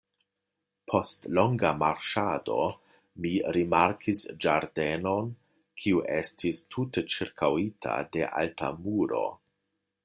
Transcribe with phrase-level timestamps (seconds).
[0.91, 2.55] Post longa marŝado
[3.25, 5.31] mi rimarkis ĝardenon,
[5.83, 9.27] kiu estis tute ĉirkaŭita de alta muro.